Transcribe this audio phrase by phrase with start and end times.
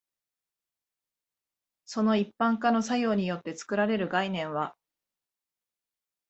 [1.85, 4.75] その一般化の作用によって作られる概念は、